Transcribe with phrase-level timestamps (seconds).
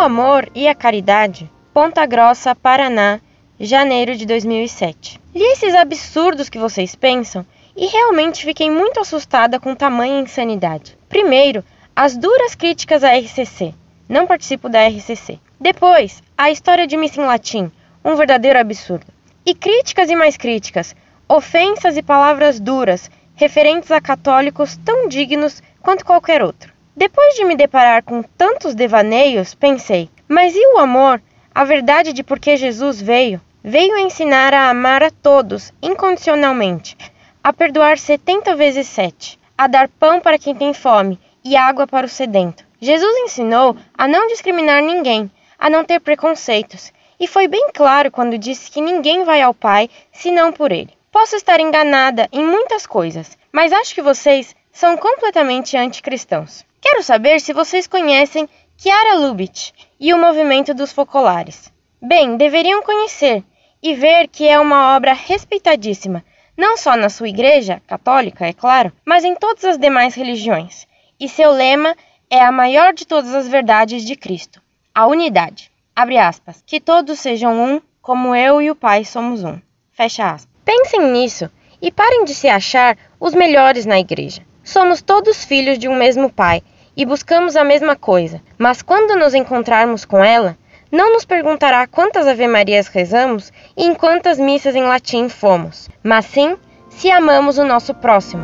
[0.00, 3.20] amor e a caridade, Ponta Grossa, Paraná,
[3.58, 5.20] janeiro de 2007.
[5.34, 7.44] Li esses absurdos que vocês pensam
[7.76, 10.96] e realmente fiquei muito assustada com tamanha insanidade.
[11.08, 11.62] Primeiro,
[11.94, 13.74] as duras críticas à RCC.
[14.08, 15.38] Não participo da RCC.
[15.60, 17.70] Depois, a história de missa em latim,
[18.04, 19.06] um verdadeiro absurdo.
[19.44, 20.96] E críticas e mais críticas,
[21.28, 26.79] ofensas e palavras duras, referentes a católicos tão dignos quanto qualquer outro.
[26.96, 31.22] Depois de me deparar com tantos devaneios, pensei: mas e o amor,
[31.54, 33.40] a verdade de por que Jesus veio?
[33.62, 36.96] Veio ensinar a amar a todos incondicionalmente,
[37.44, 42.06] a perdoar setenta vezes sete, a dar pão para quem tem fome e água para
[42.06, 42.64] o sedento.
[42.80, 48.38] Jesus ensinou a não discriminar ninguém, a não ter preconceitos, e foi bem claro quando
[48.38, 50.90] disse que ninguém vai ao Pai senão por ele.
[51.12, 56.64] Posso estar enganada em muitas coisas, mas acho que vocês são completamente anticristãos.
[56.80, 61.70] Quero saber se vocês conhecem Chiara Lubitsch e o movimento dos focolares.
[62.00, 63.44] Bem, deveriam conhecer
[63.82, 66.24] e ver que é uma obra respeitadíssima,
[66.56, 70.86] não só na sua igreja, católica, é claro, mas em todas as demais religiões.
[71.18, 71.94] E seu lema
[72.30, 74.62] é a maior de todas as verdades de Cristo,
[74.94, 75.70] a unidade.
[75.94, 76.62] Abre aspas.
[76.66, 79.60] Que todos sejam um, como eu e o Pai somos um.
[79.92, 80.48] Fecha aspas.
[80.64, 81.50] Pensem nisso
[81.82, 84.42] e parem de se achar os melhores na igreja.
[84.62, 86.62] Somos todos filhos de um mesmo Pai
[86.96, 90.56] e buscamos a mesma coisa, mas quando nos encontrarmos com ela,
[90.92, 96.56] não nos perguntará quantas Ave-Marias rezamos e em quantas missas em latim fomos, mas sim
[96.90, 98.42] se amamos o nosso próximo.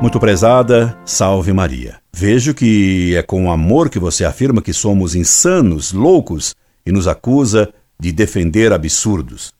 [0.00, 1.96] Muito prezada, salve Maria.
[2.12, 7.72] Vejo que é com amor que você afirma que somos insanos, loucos e nos acusa
[7.98, 9.52] de defender absurdos.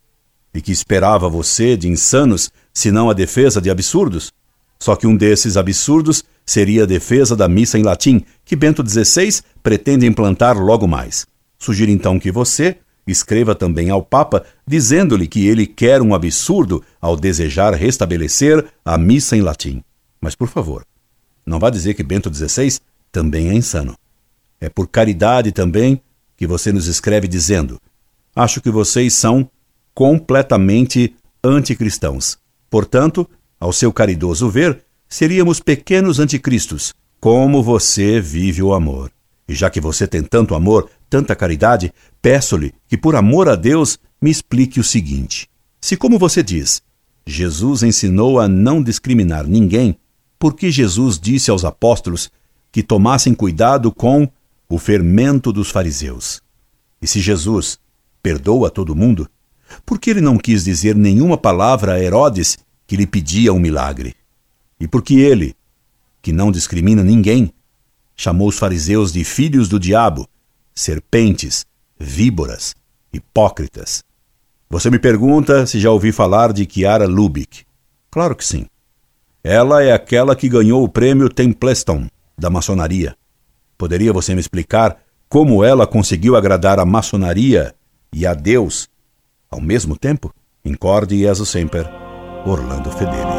[0.54, 4.32] E que esperava você de insanos, se não a defesa de absurdos?
[4.78, 9.42] Só que um desses absurdos seria a defesa da missa em latim, que Bento XVI
[9.62, 11.26] pretende implantar logo mais.
[11.58, 12.76] Sugiro então que você
[13.06, 19.37] escreva também ao Papa dizendo-lhe que ele quer um absurdo ao desejar restabelecer a missa
[19.37, 19.82] em latim.
[20.20, 20.84] Mas, por favor,
[21.44, 22.78] não vá dizer que Bento XVI
[23.10, 23.97] também é insano.
[24.60, 26.00] É por caridade também
[26.37, 27.81] que você nos escreve dizendo:
[28.34, 29.50] Acho que vocês são
[29.98, 32.38] completamente anticristãos.
[32.70, 33.28] Portanto,
[33.59, 36.94] ao seu caridoso ver, seríamos pequenos anticristos.
[37.19, 39.10] Como você vive o amor.
[39.48, 41.92] E já que você tem tanto amor, tanta caridade,
[42.22, 45.48] peço-lhe que, por amor a Deus, me explique o seguinte:
[45.81, 46.81] se, como você diz,
[47.26, 49.98] Jesus ensinou a não discriminar ninguém,
[50.38, 52.31] por que Jesus disse aos apóstolos
[52.70, 54.28] que tomassem cuidado com
[54.69, 56.41] o fermento dos fariseus?
[57.03, 57.81] E se Jesus
[58.22, 59.28] perdoa todo mundo,
[59.84, 64.15] por que ele não quis dizer nenhuma palavra a Herodes que lhe pedia um milagre.
[64.81, 65.55] E porque ele,
[66.23, 67.53] que não discrimina ninguém,
[68.17, 70.29] chamou os fariseus de filhos do diabo,
[70.75, 71.67] serpentes,
[71.99, 72.75] víboras,
[73.12, 74.03] hipócritas.
[74.71, 77.65] Você me pergunta se já ouvi falar de Chiara Lubick.
[78.11, 78.67] Claro que sim.
[79.43, 83.17] Ela é aquela que ganhou o prêmio Templeston, da maçonaria.
[83.77, 84.99] Poderia você me explicar
[85.29, 87.75] como ela conseguiu agradar a maçonaria
[88.12, 88.89] e a Deus
[89.50, 90.32] ao mesmo tempo,
[90.62, 91.81] incorde Jesus sempre,
[92.44, 93.32] Orlando Fedeli.